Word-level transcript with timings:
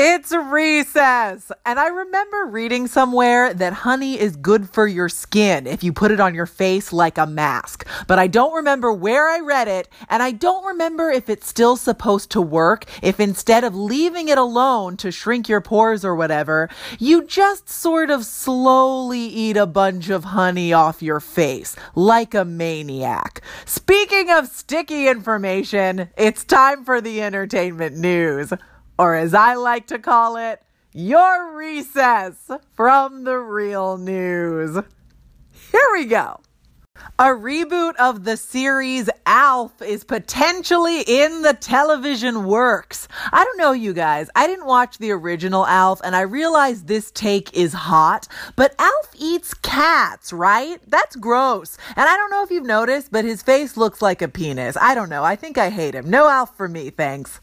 It's 0.00 0.30
recess! 0.30 1.50
And 1.66 1.80
I 1.80 1.88
remember 1.88 2.46
reading 2.46 2.86
somewhere 2.86 3.52
that 3.52 3.72
honey 3.72 4.16
is 4.16 4.36
good 4.36 4.70
for 4.70 4.86
your 4.86 5.08
skin 5.08 5.66
if 5.66 5.82
you 5.82 5.92
put 5.92 6.12
it 6.12 6.20
on 6.20 6.36
your 6.36 6.46
face 6.46 6.92
like 6.92 7.18
a 7.18 7.26
mask. 7.26 7.84
But 8.06 8.20
I 8.20 8.28
don't 8.28 8.54
remember 8.54 8.92
where 8.92 9.26
I 9.28 9.40
read 9.40 9.66
it, 9.66 9.88
and 10.08 10.22
I 10.22 10.30
don't 10.30 10.64
remember 10.64 11.10
if 11.10 11.28
it's 11.28 11.48
still 11.48 11.74
supposed 11.74 12.30
to 12.30 12.40
work, 12.40 12.84
if 13.02 13.18
instead 13.18 13.64
of 13.64 13.74
leaving 13.74 14.28
it 14.28 14.38
alone 14.38 14.96
to 14.98 15.10
shrink 15.10 15.48
your 15.48 15.60
pores 15.60 16.04
or 16.04 16.14
whatever, 16.14 16.68
you 17.00 17.26
just 17.26 17.68
sort 17.68 18.08
of 18.08 18.24
slowly 18.24 19.26
eat 19.26 19.56
a 19.56 19.66
bunch 19.66 20.10
of 20.10 20.26
honey 20.26 20.72
off 20.72 21.02
your 21.02 21.18
face, 21.18 21.74
like 21.96 22.34
a 22.34 22.44
maniac. 22.44 23.40
Speaking 23.64 24.30
of 24.30 24.46
sticky 24.46 25.08
information, 25.08 26.10
it's 26.16 26.44
time 26.44 26.84
for 26.84 27.00
the 27.00 27.20
entertainment 27.20 27.96
news 27.96 28.52
or 28.98 29.14
as 29.14 29.34
I 29.34 29.54
like 29.54 29.86
to 29.88 29.98
call 29.98 30.36
it, 30.36 30.60
your 30.92 31.56
recess 31.56 32.50
from 32.74 33.24
the 33.24 33.38
real 33.38 33.96
news. 33.98 34.82
Here 35.70 35.88
we 35.92 36.06
go. 36.06 36.40
A 37.20 37.26
reboot 37.26 37.94
of 37.96 38.24
the 38.24 38.36
series 38.36 39.08
Alf 39.24 39.80
is 39.82 40.02
potentially 40.02 41.02
in 41.02 41.42
the 41.42 41.54
television 41.54 42.44
works. 42.44 43.06
I 43.32 43.44
don't 43.44 43.58
know, 43.58 43.70
you 43.70 43.92
guys. 43.92 44.28
I 44.34 44.48
didn't 44.48 44.66
watch 44.66 44.98
the 44.98 45.12
original 45.12 45.64
Alf, 45.66 46.00
and 46.02 46.16
I 46.16 46.22
realize 46.22 46.84
this 46.84 47.12
take 47.12 47.56
is 47.56 47.72
hot, 47.72 48.26
but 48.56 48.74
Alf 48.80 49.10
eats 49.16 49.54
cats, 49.54 50.32
right? 50.32 50.80
That's 50.88 51.14
gross. 51.16 51.78
And 51.94 52.08
I 52.08 52.16
don't 52.16 52.30
know 52.30 52.42
if 52.42 52.50
you've 52.50 52.64
noticed, 52.64 53.12
but 53.12 53.24
his 53.24 53.42
face 53.42 53.76
looks 53.76 54.02
like 54.02 54.22
a 54.22 54.28
penis. 54.28 54.76
I 54.76 54.94
don't 54.94 55.10
know. 55.10 55.22
I 55.22 55.36
think 55.36 55.56
I 55.56 55.70
hate 55.70 55.94
him. 55.94 56.10
No 56.10 56.28
Alf 56.28 56.56
for 56.56 56.68
me, 56.68 56.90
thanks. 56.90 57.40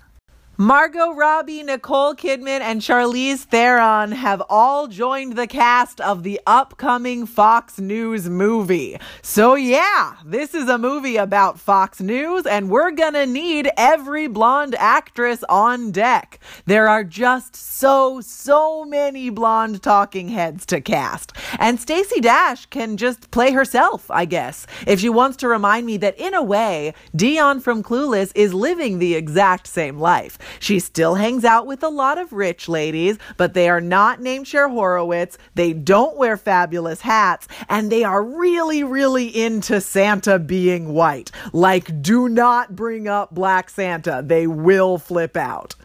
Margot 0.58 1.12
Robbie, 1.12 1.64
Nicole 1.64 2.16
Kidman, 2.16 2.62
and 2.62 2.80
Charlize 2.80 3.40
Theron 3.40 4.13
have 4.13 4.41
all 4.50 4.88
joined 4.88 5.36
the 5.36 5.48
cast 5.48 6.00
of 6.00 6.24
the 6.24 6.40
upcoming 6.48 7.26
Fox 7.26 7.77
News 7.77 8.30
movie. 8.30 8.98
So, 9.21 9.55
yeah, 9.55 10.15
this 10.24 10.54
is 10.55 10.70
a 10.70 10.77
movie 10.77 11.18
about 11.18 11.60
Fox 11.60 11.99
News, 11.99 12.46
and 12.46 12.70
we're 12.70 12.91
gonna 12.91 13.26
need 13.26 13.70
every 13.76 14.27
blonde 14.27 14.76
actress 14.76 15.43
on 15.49 15.91
deck. 15.91 16.40
There 16.65 16.87
are 16.87 17.04
just 17.04 17.54
so, 17.58 18.21
so 18.21 18.85
many 18.85 19.30
blonde 19.30 19.84
talking 19.84 20.30
heads 20.30 20.65
to 20.68 20.80
cast. 20.80 21.34
And 21.60 21.82
Stacey 21.82 22.21
Dash 22.21 22.65
can 22.68 22.96
just 22.96 23.30
play 23.30 23.52
herself, 23.52 24.10
I 24.10 24.24
guess, 24.24 24.68
if 24.87 25.02
she 25.02 25.10
wants 25.10 25.35
to 25.37 25.49
remind 25.49 25.85
me 25.85 25.98
that, 25.98 26.18
in 26.18 26.34
a 26.34 26.41
way, 26.41 26.93
Dion 27.13 27.60
from 27.60 27.84
Clueless 27.84 28.32
is 28.35 28.54
living 28.54 28.99
the 28.99 29.15
exact 29.15 29.68
same 29.68 29.99
life. 29.99 30.37
She 30.60 30.79
still 30.79 31.15
hangs 31.15 31.46
out 31.46 31.68
with 31.68 31.84
a 31.84 31.90
lot 31.90 32.18
of 32.18 32.34
rich 32.34 32.68
ladies, 32.68 33.18
but 33.38 33.54
they 33.54 33.70
are 33.70 33.82
not 33.82 34.21
named 34.21 34.48
Cher 34.48 34.70
Horowitz. 34.70 35.37
They 35.55 35.74
don't 35.74 36.18
wear 36.18 36.37
fabulous 36.37 37.02
hats, 37.02 37.48
and 37.70 37.91
they 37.91 38.04
are 38.04 38.24
really, 38.24 38.84
really 38.84 39.27
into 39.27 39.82
Santa 39.82 40.40
being 40.40 40.93
white. 40.93 41.32
Like, 41.54 42.02
do 42.02 42.29
not 42.29 42.76
bring 42.76 43.07
up 43.07 43.34
Black 43.34 43.70
Santa. 43.70 44.24
They 44.26 44.48
will 44.48 44.98
flip 44.98 45.37
out. 45.37 45.76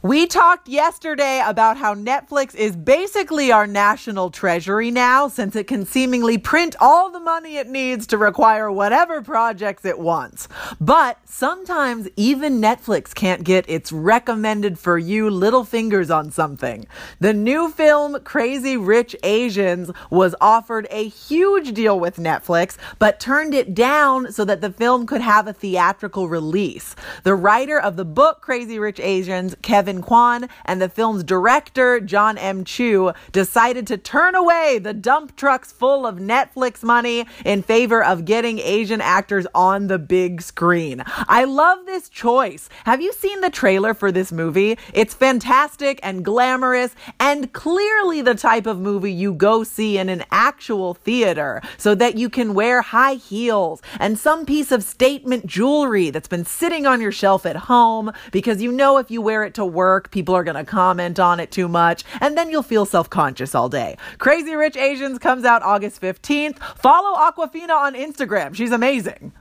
We 0.00 0.28
talked 0.28 0.68
yesterday 0.68 1.42
about 1.44 1.76
how 1.76 1.92
Netflix 1.96 2.54
is 2.54 2.76
basically 2.76 3.50
our 3.50 3.66
national 3.66 4.30
treasury 4.30 4.92
now, 4.92 5.26
since 5.26 5.56
it 5.56 5.66
can 5.66 5.84
seemingly 5.84 6.38
print 6.38 6.76
all 6.78 7.10
the 7.10 7.18
money 7.18 7.56
it 7.56 7.66
needs 7.66 8.06
to 8.08 8.16
require 8.16 8.70
whatever 8.70 9.22
projects 9.22 9.84
it 9.84 9.98
wants. 9.98 10.46
But 10.80 11.18
sometimes 11.24 12.08
even 12.14 12.60
Netflix 12.60 13.12
can't 13.12 13.42
get 13.42 13.68
its 13.68 13.90
recommended 13.90 14.78
for 14.78 14.98
you 14.98 15.30
little 15.30 15.64
fingers 15.64 16.12
on 16.12 16.30
something. 16.30 16.86
The 17.18 17.32
new 17.32 17.68
film 17.68 18.20
Crazy 18.22 18.76
Rich 18.76 19.16
Asians 19.24 19.90
was 20.10 20.32
offered 20.40 20.86
a 20.92 21.08
huge 21.08 21.74
deal 21.74 21.98
with 21.98 22.18
Netflix, 22.18 22.76
but 23.00 23.18
turned 23.18 23.52
it 23.52 23.74
down 23.74 24.30
so 24.30 24.44
that 24.44 24.60
the 24.60 24.70
film 24.70 25.08
could 25.08 25.22
have 25.22 25.48
a 25.48 25.52
theatrical 25.52 26.28
release. 26.28 26.94
The 27.24 27.34
writer 27.34 27.80
of 27.80 27.96
the 27.96 28.04
book 28.04 28.42
Crazy 28.42 28.78
Rich 28.78 29.00
Asians, 29.00 29.56
Kevin 29.60 29.87
Kevin 29.88 30.02
Kwan 30.02 30.50
and 30.66 30.82
the 30.82 30.88
film's 30.90 31.24
director, 31.24 31.98
John 31.98 32.36
M. 32.36 32.62
Chu, 32.62 33.12
decided 33.32 33.86
to 33.86 33.96
turn 33.96 34.34
away 34.34 34.78
the 34.78 34.92
dump 34.92 35.34
trucks 35.34 35.72
full 35.72 36.06
of 36.06 36.16
Netflix 36.16 36.82
money 36.82 37.24
in 37.42 37.62
favor 37.62 38.04
of 38.04 38.26
getting 38.26 38.58
Asian 38.58 39.00
actors 39.00 39.46
on 39.54 39.86
the 39.86 39.98
big 39.98 40.42
screen. 40.42 41.02
I 41.06 41.44
love 41.44 41.86
this 41.86 42.10
choice. 42.10 42.68
Have 42.84 43.00
you 43.00 43.14
seen 43.14 43.40
the 43.40 43.48
trailer 43.48 43.94
for 43.94 44.12
this 44.12 44.30
movie? 44.30 44.76
It's 44.92 45.14
fantastic 45.14 46.00
and 46.02 46.22
glamorous 46.22 46.94
and 47.18 47.50
clearly 47.54 48.20
the 48.20 48.34
type 48.34 48.66
of 48.66 48.78
movie 48.78 49.10
you 49.10 49.32
go 49.32 49.64
see 49.64 49.96
in 49.96 50.10
an 50.10 50.22
actual 50.30 50.92
theater 50.92 51.62
so 51.78 51.94
that 51.94 52.18
you 52.18 52.28
can 52.28 52.52
wear 52.52 52.82
high 52.82 53.14
heels 53.14 53.80
and 53.98 54.18
some 54.18 54.44
piece 54.44 54.70
of 54.70 54.82
statement 54.82 55.46
jewelry 55.46 56.10
that's 56.10 56.28
been 56.28 56.44
sitting 56.44 56.84
on 56.84 57.00
your 57.00 57.10
shelf 57.10 57.46
at 57.46 57.56
home 57.56 58.12
because 58.32 58.60
you 58.60 58.70
know 58.70 58.98
if 58.98 59.10
you 59.10 59.22
wear 59.22 59.44
it 59.44 59.54
to 59.54 59.64
work, 59.64 59.77
people 60.10 60.34
are 60.34 60.44
going 60.44 60.56
to 60.56 60.64
comment 60.64 61.18
on 61.18 61.40
it 61.40 61.50
too 61.50 61.68
much, 61.68 62.04
and 62.20 62.36
then 62.36 62.50
you'll 62.50 62.62
feel 62.62 62.84
self 62.84 63.08
conscious 63.08 63.54
all 63.54 63.68
day. 63.68 63.96
Crazy 64.18 64.54
Rich 64.54 64.76
Asians 64.76 65.18
comes 65.18 65.44
out 65.44 65.62
August 65.62 66.00
15th. 66.00 66.58
Follow 66.76 67.16
Awkwafina 67.16 67.70
on 67.70 67.94
Instagram. 67.94 68.54
She's 68.54 68.72
amazing. 68.72 69.32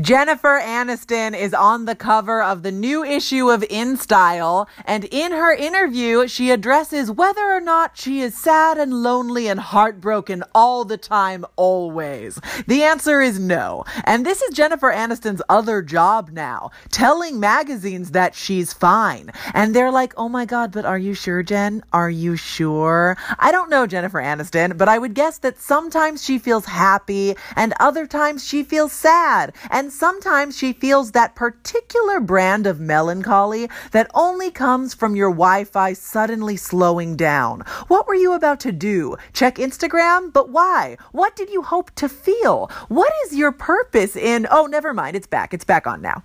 Jennifer 0.00 0.58
Aniston 0.64 1.38
is 1.38 1.52
on 1.52 1.84
the 1.84 1.94
cover 1.94 2.42
of 2.42 2.62
the 2.62 2.72
new 2.72 3.04
issue 3.04 3.50
of 3.50 3.60
InStyle, 3.60 4.66
and 4.86 5.04
in 5.04 5.32
her 5.32 5.52
interview, 5.52 6.26
she 6.26 6.50
addresses 6.50 7.10
whether 7.10 7.42
or 7.42 7.60
not 7.60 7.98
she 7.98 8.22
is 8.22 8.34
sad 8.34 8.78
and 8.78 9.02
lonely 9.02 9.46
and 9.48 9.60
heartbroken 9.60 10.42
all 10.54 10.86
the 10.86 10.96
time, 10.96 11.44
always. 11.56 12.40
The 12.66 12.82
answer 12.82 13.20
is 13.20 13.38
no. 13.38 13.84
And 14.04 14.24
this 14.24 14.40
is 14.40 14.54
Jennifer 14.54 14.90
Aniston's 14.90 15.42
other 15.50 15.82
job 15.82 16.30
now, 16.30 16.70
telling 16.90 17.38
magazines 17.38 18.12
that 18.12 18.34
she's 18.34 18.72
fine. 18.72 19.30
And 19.52 19.74
they're 19.74 19.92
like, 19.92 20.14
oh 20.16 20.30
my 20.30 20.46
God, 20.46 20.72
but 20.72 20.86
are 20.86 20.98
you 20.98 21.12
sure, 21.12 21.42
Jen? 21.42 21.82
Are 21.92 22.10
you 22.10 22.36
sure? 22.36 23.18
I 23.38 23.52
don't 23.52 23.68
know 23.68 23.86
Jennifer 23.86 24.22
Aniston, 24.22 24.78
but 24.78 24.88
I 24.88 24.98
would 24.98 25.12
guess 25.12 25.38
that 25.38 25.60
sometimes 25.60 26.24
she 26.24 26.38
feels 26.38 26.64
happy 26.64 27.34
and 27.54 27.74
other 27.80 28.06
times 28.06 28.46
she 28.46 28.62
feels 28.62 28.92
sad. 28.92 29.52
Sometimes 29.90 30.56
she 30.56 30.72
feels 30.72 31.10
that 31.10 31.34
particular 31.34 32.20
brand 32.20 32.64
of 32.66 32.78
melancholy 32.78 33.68
that 33.90 34.08
only 34.14 34.50
comes 34.50 34.94
from 34.94 35.16
your 35.16 35.30
Wi 35.30 35.64
Fi 35.64 35.94
suddenly 35.94 36.56
slowing 36.56 37.16
down. 37.16 37.62
What 37.88 38.06
were 38.06 38.14
you 38.14 38.32
about 38.32 38.60
to 38.60 38.72
do? 38.72 39.16
Check 39.32 39.56
Instagram? 39.56 40.32
But 40.32 40.50
why? 40.50 40.96
What 41.10 41.34
did 41.34 41.50
you 41.50 41.62
hope 41.62 41.90
to 41.96 42.08
feel? 42.08 42.70
What 42.86 43.12
is 43.26 43.36
your 43.36 43.50
purpose 43.50 44.14
in? 44.14 44.46
Oh, 44.48 44.66
never 44.66 44.94
mind. 44.94 45.16
It's 45.16 45.26
back. 45.26 45.52
It's 45.52 45.64
back 45.64 45.88
on 45.88 46.00
now. 46.00 46.22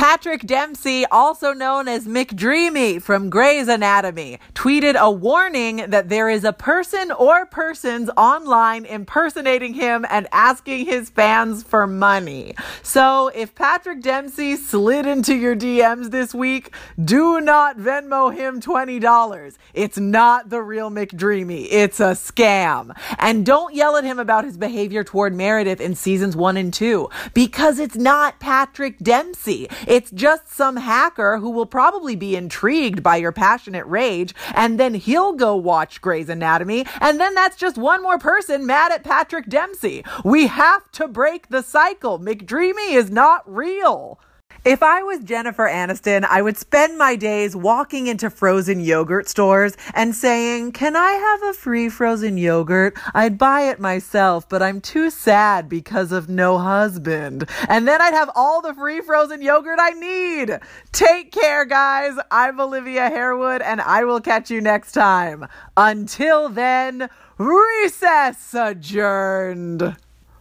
Patrick 0.00 0.46
Dempsey, 0.46 1.04
also 1.04 1.52
known 1.52 1.86
as 1.86 2.06
McDreamy 2.06 3.02
from 3.02 3.28
Grey's 3.28 3.68
Anatomy, 3.68 4.38
tweeted 4.54 4.94
a 4.94 5.10
warning 5.10 5.84
that 5.88 6.08
there 6.08 6.30
is 6.30 6.42
a 6.42 6.54
person 6.54 7.12
or 7.12 7.44
persons 7.44 8.08
online 8.16 8.86
impersonating 8.86 9.74
him 9.74 10.06
and 10.08 10.26
asking 10.32 10.86
his 10.86 11.10
fans 11.10 11.62
for 11.62 11.86
money. 11.86 12.54
So 12.82 13.28
if 13.34 13.54
Patrick 13.54 14.00
Dempsey 14.00 14.56
slid 14.56 15.04
into 15.04 15.34
your 15.34 15.54
DMs 15.54 16.10
this 16.10 16.34
week, 16.34 16.74
do 17.04 17.38
not 17.38 17.76
Venmo 17.76 18.34
him 18.34 18.58
$20. 18.58 19.58
It's 19.74 19.98
not 19.98 20.48
the 20.48 20.62
real 20.62 20.90
McDreamy. 20.90 21.66
It's 21.70 22.00
a 22.00 22.12
scam. 22.12 22.98
And 23.18 23.44
don't 23.44 23.74
yell 23.74 23.98
at 23.98 24.04
him 24.04 24.18
about 24.18 24.46
his 24.46 24.56
behavior 24.56 25.04
toward 25.04 25.34
Meredith 25.34 25.78
in 25.78 25.94
seasons 25.94 26.34
one 26.34 26.56
and 26.56 26.72
two 26.72 27.10
because 27.34 27.78
it's 27.78 27.96
not 27.96 28.40
Patrick 28.40 28.96
Dempsey. 29.00 29.68
It's 29.90 30.12
just 30.12 30.48
some 30.48 30.76
hacker 30.76 31.38
who 31.38 31.50
will 31.50 31.66
probably 31.66 32.14
be 32.14 32.36
intrigued 32.36 33.02
by 33.02 33.16
your 33.16 33.32
passionate 33.32 33.84
rage, 33.86 34.36
and 34.54 34.78
then 34.78 34.94
he'll 34.94 35.32
go 35.32 35.56
watch 35.56 36.00
Grey's 36.00 36.28
Anatomy, 36.28 36.86
and 37.00 37.18
then 37.18 37.34
that's 37.34 37.56
just 37.56 37.76
one 37.76 38.00
more 38.00 38.16
person 38.16 38.64
mad 38.64 38.92
at 38.92 39.02
Patrick 39.02 39.48
Dempsey. 39.48 40.04
We 40.24 40.46
have 40.46 40.88
to 40.92 41.08
break 41.08 41.48
the 41.48 41.62
cycle. 41.62 42.20
McDreamy 42.20 42.92
is 42.92 43.10
not 43.10 43.42
real. 43.52 44.20
If 44.62 44.82
I 44.82 45.02
was 45.02 45.24
Jennifer 45.24 45.66
Aniston, 45.66 46.22
I 46.28 46.42
would 46.42 46.58
spend 46.58 46.98
my 46.98 47.16
days 47.16 47.56
walking 47.56 48.08
into 48.08 48.28
frozen 48.28 48.80
yogurt 48.80 49.26
stores 49.26 49.74
and 49.94 50.14
saying, 50.14 50.72
Can 50.72 50.96
I 50.96 51.12
have 51.12 51.42
a 51.44 51.54
free 51.54 51.88
frozen 51.88 52.36
yogurt? 52.36 52.94
I'd 53.14 53.38
buy 53.38 53.62
it 53.62 53.80
myself, 53.80 54.46
but 54.50 54.62
I'm 54.62 54.82
too 54.82 55.08
sad 55.08 55.66
because 55.66 56.12
of 56.12 56.28
no 56.28 56.58
husband. 56.58 57.48
And 57.70 57.88
then 57.88 58.02
I'd 58.02 58.12
have 58.12 58.30
all 58.34 58.60
the 58.60 58.74
free 58.74 59.00
frozen 59.00 59.40
yogurt 59.40 59.78
I 59.80 59.92
need. 59.92 60.58
Take 60.92 61.32
care, 61.32 61.64
guys. 61.64 62.18
I'm 62.30 62.60
Olivia 62.60 63.08
Harewood, 63.08 63.62
and 63.62 63.80
I 63.80 64.04
will 64.04 64.20
catch 64.20 64.50
you 64.50 64.60
next 64.60 64.92
time. 64.92 65.48
Until 65.74 66.50
then, 66.50 67.08
recess 67.38 68.52
adjourned. 68.52 69.96